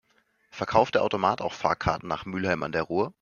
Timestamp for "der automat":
0.95-1.41